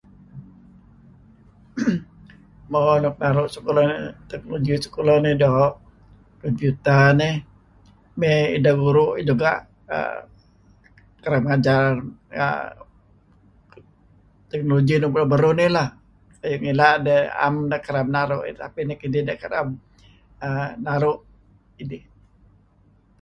Mo 2.71 2.81
nuk 3.03 3.15
naru' 3.21 3.53
sekulah 3.55 3.83
technology 4.31 4.75
sekulah 4.85 5.15
nih 5.23 5.35
doo' 5.43 5.71
computer 6.41 7.03
nih 7.19 7.35
mey 8.19 8.39
ideh 8.57 8.75
guru' 8.83 9.11
juga 9.29 9.51
kereb 11.23 11.43
ngajar 11.47 11.85
err 12.45 12.67
technology 14.51 14.93
nuk 14.97 15.11
beruh-beruh 15.13 15.53
nih 15.59 15.69
lah. 15.75 15.89
Ngilad 16.61 17.01
eh 17.17 17.21
am 17.45 17.55
deh 17.71 17.81
kereb 17.87 18.07
naru' 18.15 18.43
dih 18.47 18.57
tapi 18.63 18.79
nekinih 18.85 19.21
deh 19.27 19.37
kereb 19.43 19.67
naru' 20.85 21.17
idih. 21.83 22.03